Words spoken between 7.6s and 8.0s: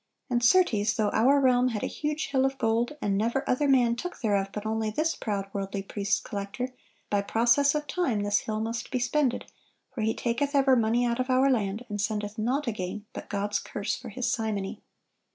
of